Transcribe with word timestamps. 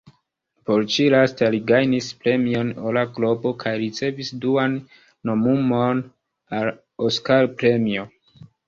Por 0.69 0.85
ĉi-lasta, 0.93 1.49
li 1.55 1.59
gajnis 1.71 2.07
Premion 2.23 2.71
Ora 2.93 3.05
Globo 3.19 3.53
kaj 3.65 3.75
ricevis 3.85 4.35
duan 4.47 4.81
nomumon 5.33 6.05
al 6.63 6.77
Oskar-premio. 7.11 8.13